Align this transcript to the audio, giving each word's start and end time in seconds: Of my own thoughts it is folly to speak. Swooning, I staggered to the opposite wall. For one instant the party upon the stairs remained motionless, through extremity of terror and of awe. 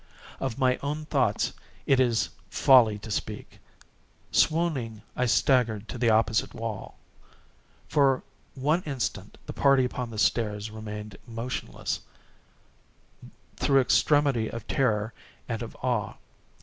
Of 0.39 0.57
my 0.57 0.77
own 0.77 1.05
thoughts 1.05 1.53
it 1.85 1.99
is 1.99 2.29
folly 2.49 2.97
to 2.97 3.11
speak. 3.11 3.59
Swooning, 4.31 5.03
I 5.15 5.27
staggered 5.27 5.87
to 5.89 5.99
the 5.99 6.09
opposite 6.09 6.55
wall. 6.55 6.97
For 7.87 8.23
one 8.55 8.81
instant 8.87 9.37
the 9.45 9.53
party 9.53 9.85
upon 9.85 10.09
the 10.09 10.17
stairs 10.17 10.71
remained 10.71 11.17
motionless, 11.27 11.99
through 13.57 13.81
extremity 13.81 14.47
of 14.49 14.65
terror 14.67 15.13
and 15.47 15.61
of 15.61 15.75
awe. 15.83 16.15